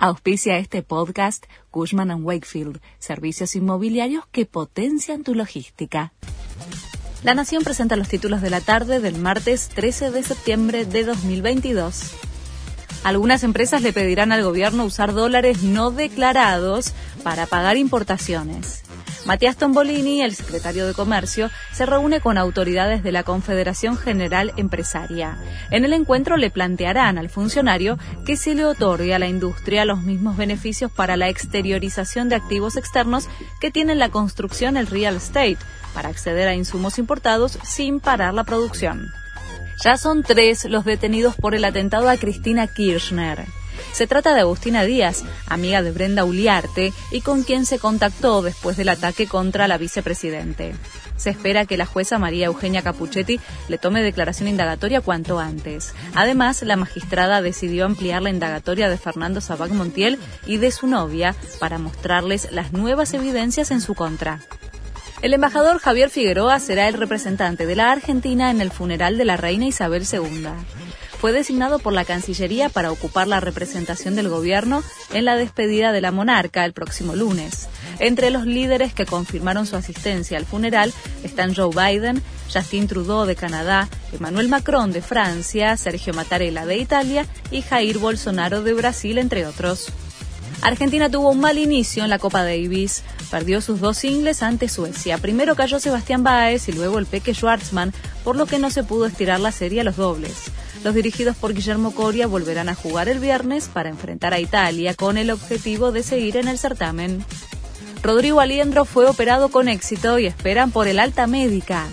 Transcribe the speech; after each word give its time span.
Auspicia 0.00 0.58
este 0.58 0.84
podcast 0.84 1.46
Cushman⁇ 1.72 2.10
Wakefield, 2.22 2.80
servicios 3.00 3.56
inmobiliarios 3.56 4.24
que 4.30 4.46
potencian 4.46 5.24
tu 5.24 5.34
logística. 5.34 6.12
La 7.24 7.34
Nación 7.34 7.64
presenta 7.64 7.96
los 7.96 8.06
títulos 8.06 8.40
de 8.40 8.48
la 8.48 8.60
tarde 8.60 9.00
del 9.00 9.18
martes 9.18 9.68
13 9.70 10.12
de 10.12 10.22
septiembre 10.22 10.84
de 10.84 11.02
2022. 11.02 12.12
Algunas 13.02 13.42
empresas 13.42 13.82
le 13.82 13.92
pedirán 13.92 14.30
al 14.30 14.44
gobierno 14.44 14.84
usar 14.84 15.14
dólares 15.14 15.64
no 15.64 15.90
declarados 15.90 16.92
para 17.24 17.46
pagar 17.46 17.76
importaciones. 17.76 18.84
Matías 19.28 19.58
Tombolini, 19.58 20.22
el 20.22 20.34
secretario 20.34 20.86
de 20.86 20.94
Comercio, 20.94 21.50
se 21.70 21.84
reúne 21.84 22.22
con 22.22 22.38
autoridades 22.38 23.02
de 23.02 23.12
la 23.12 23.24
Confederación 23.24 23.98
General 23.98 24.54
Empresaria. 24.56 25.36
En 25.70 25.84
el 25.84 25.92
encuentro 25.92 26.38
le 26.38 26.48
plantearán 26.48 27.18
al 27.18 27.28
funcionario 27.28 27.98
que 28.24 28.38
se 28.38 28.54
le 28.54 28.64
otorgue 28.64 29.14
a 29.14 29.18
la 29.18 29.28
industria 29.28 29.84
los 29.84 30.00
mismos 30.00 30.38
beneficios 30.38 30.90
para 30.90 31.18
la 31.18 31.28
exteriorización 31.28 32.30
de 32.30 32.36
activos 32.36 32.78
externos 32.78 33.28
que 33.60 33.70
tiene 33.70 33.94
la 33.96 34.08
construcción 34.08 34.78
el 34.78 34.86
real 34.86 35.16
estate, 35.16 35.58
para 35.92 36.08
acceder 36.08 36.48
a 36.48 36.54
insumos 36.54 36.98
importados 36.98 37.58
sin 37.64 38.00
parar 38.00 38.32
la 38.32 38.44
producción. 38.44 39.12
Ya 39.84 39.98
son 39.98 40.22
tres 40.22 40.64
los 40.64 40.86
detenidos 40.86 41.36
por 41.36 41.54
el 41.54 41.66
atentado 41.66 42.08
a 42.08 42.16
Cristina 42.16 42.66
Kirchner. 42.66 43.44
Se 43.92 44.06
trata 44.06 44.34
de 44.34 44.40
Agustina 44.40 44.84
Díaz, 44.84 45.24
amiga 45.46 45.82
de 45.82 45.90
Brenda 45.90 46.24
Uliarte 46.24 46.92
y 47.10 47.20
con 47.20 47.42
quien 47.42 47.66
se 47.66 47.78
contactó 47.78 48.42
después 48.42 48.76
del 48.76 48.88
ataque 48.88 49.26
contra 49.26 49.68
la 49.68 49.78
vicepresidente. 49.78 50.74
Se 51.16 51.30
espera 51.30 51.66
que 51.66 51.76
la 51.76 51.86
jueza 51.86 52.18
María 52.18 52.46
Eugenia 52.46 52.82
Capuchetti 52.82 53.40
le 53.68 53.78
tome 53.78 54.02
declaración 54.02 54.48
indagatoria 54.48 55.00
cuanto 55.00 55.40
antes. 55.40 55.94
Además, 56.14 56.62
la 56.62 56.76
magistrada 56.76 57.42
decidió 57.42 57.86
ampliar 57.86 58.22
la 58.22 58.30
indagatoria 58.30 58.88
de 58.88 58.98
Fernando 58.98 59.40
Sabac 59.40 59.72
Montiel 59.72 60.18
y 60.46 60.58
de 60.58 60.70
su 60.70 60.86
novia 60.86 61.34
para 61.58 61.78
mostrarles 61.78 62.52
las 62.52 62.72
nuevas 62.72 63.14
evidencias 63.14 63.70
en 63.72 63.80
su 63.80 63.94
contra. 63.94 64.40
El 65.20 65.34
embajador 65.34 65.80
Javier 65.80 66.10
Figueroa 66.10 66.60
será 66.60 66.86
el 66.86 66.94
representante 66.94 67.66
de 67.66 67.74
la 67.74 67.90
Argentina 67.90 68.52
en 68.52 68.60
el 68.60 68.70
funeral 68.70 69.18
de 69.18 69.24
la 69.24 69.36
reina 69.36 69.66
Isabel 69.66 70.04
II 70.10 70.46
fue 71.20 71.32
designado 71.32 71.78
por 71.78 71.92
la 71.92 72.04
Cancillería 72.04 72.68
para 72.68 72.92
ocupar 72.92 73.26
la 73.26 73.40
representación 73.40 74.14
del 74.14 74.28
gobierno 74.28 74.82
en 75.12 75.24
la 75.24 75.36
despedida 75.36 75.92
de 75.92 76.00
la 76.00 76.12
monarca 76.12 76.64
el 76.64 76.72
próximo 76.72 77.16
lunes. 77.16 77.68
Entre 77.98 78.30
los 78.30 78.46
líderes 78.46 78.94
que 78.94 79.06
confirmaron 79.06 79.66
su 79.66 79.76
asistencia 79.76 80.38
al 80.38 80.46
funeral 80.46 80.92
están 81.24 81.54
Joe 81.54 81.70
Biden, 81.74 82.22
Justin 82.52 82.86
Trudeau 82.86 83.26
de 83.26 83.36
Canadá, 83.36 83.88
Emmanuel 84.12 84.48
Macron 84.48 84.92
de 84.92 85.02
Francia, 85.02 85.76
Sergio 85.76 86.14
Mattarella 86.14 86.64
de 86.64 86.78
Italia 86.78 87.26
y 87.50 87.62
Jair 87.62 87.98
Bolsonaro 87.98 88.62
de 88.62 88.74
Brasil, 88.74 89.18
entre 89.18 89.46
otros. 89.46 89.92
Argentina 90.60 91.08
tuvo 91.08 91.30
un 91.30 91.40
mal 91.40 91.58
inicio 91.58 92.02
en 92.02 92.10
la 92.10 92.18
Copa 92.18 92.42
Davis. 92.42 93.02
Perdió 93.30 93.60
sus 93.60 93.80
dos 93.80 93.98
singles 93.98 94.42
ante 94.42 94.68
Suecia. 94.68 95.18
Primero 95.18 95.54
cayó 95.54 95.78
Sebastián 95.78 96.24
Baez 96.24 96.68
y 96.68 96.72
luego 96.72 96.98
el 96.98 97.06
Peque 97.06 97.34
Schwartzman, 97.34 97.92
por 98.24 98.36
lo 98.36 98.46
que 98.46 98.58
no 98.58 98.70
se 98.70 98.82
pudo 98.82 99.06
estirar 99.06 99.38
la 99.38 99.52
serie 99.52 99.82
a 99.82 99.84
los 99.84 99.96
dobles. 99.96 100.50
Los 100.84 100.94
dirigidos 100.94 101.36
por 101.36 101.54
Guillermo 101.54 101.92
Coria 101.92 102.26
volverán 102.26 102.68
a 102.68 102.74
jugar 102.74 103.08
el 103.08 103.18
viernes 103.18 103.68
para 103.68 103.88
enfrentar 103.88 104.32
a 104.32 104.40
Italia 104.40 104.94
con 104.94 105.18
el 105.18 105.30
objetivo 105.30 105.92
de 105.92 106.02
seguir 106.02 106.36
en 106.36 106.48
el 106.48 106.58
certamen. 106.58 107.24
Rodrigo 108.02 108.40
Aliendro 108.40 108.84
fue 108.84 109.06
operado 109.06 109.48
con 109.48 109.68
éxito 109.68 110.18
y 110.18 110.26
esperan 110.26 110.70
por 110.70 110.86
el 110.86 111.00
alta 111.00 111.26
médica. 111.26 111.86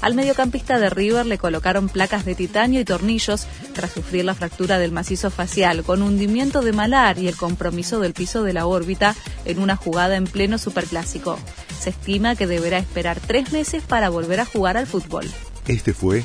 Al 0.00 0.14
mediocampista 0.14 0.78
de 0.78 0.88
River 0.88 1.26
le 1.26 1.36
colocaron 1.36 1.90
placas 1.90 2.24
de 2.24 2.34
titanio 2.34 2.80
y 2.80 2.86
tornillos 2.86 3.46
tras 3.74 3.92
sufrir 3.92 4.24
la 4.24 4.34
fractura 4.34 4.78
del 4.78 4.92
macizo 4.92 5.30
facial 5.30 5.82
con 5.84 6.00
hundimiento 6.00 6.62
de 6.62 6.72
malar 6.72 7.18
y 7.18 7.28
el 7.28 7.36
compromiso 7.36 8.00
del 8.00 8.14
piso 8.14 8.42
de 8.42 8.54
la 8.54 8.64
órbita 8.64 9.14
en 9.44 9.58
una 9.58 9.76
jugada 9.76 10.16
en 10.16 10.24
pleno 10.24 10.56
superclásico. 10.56 11.38
Se 11.78 11.90
estima 11.90 12.34
que 12.34 12.46
deberá 12.46 12.78
esperar 12.78 13.20
tres 13.20 13.52
meses 13.52 13.82
para 13.82 14.08
volver 14.08 14.40
a 14.40 14.46
jugar 14.46 14.78
al 14.78 14.86
fútbol. 14.86 15.26
Este 15.66 15.92
fue 15.92 16.24